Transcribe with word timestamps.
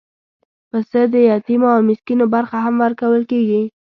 پسه 0.69 1.01
د 1.13 1.15
یتیمو 1.29 1.67
او 1.75 1.81
مسکینو 1.89 2.25
برخه 2.35 2.57
هم 2.65 2.75
ورکول 2.83 3.23
کېږي. 3.31 3.61